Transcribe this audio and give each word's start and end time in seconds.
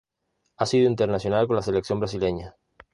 Ha 0.57 0.65
sido 0.65 0.89
internacional 0.89 1.45
con 1.45 1.57
la 1.57 1.61
Selección 1.61 1.99
brasileña. 1.99 2.55